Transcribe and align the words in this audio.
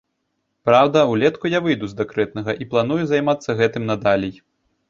Праўда, 0.69 1.03
улетку 1.15 1.51
я 1.57 1.61
выйду 1.67 1.89
з 1.91 1.97
дэкрэтнага 2.01 2.57
і 2.65 2.67
планую 2.75 2.99
займацца 3.15 3.49
гэтым 3.61 3.83
надалей. 3.93 4.35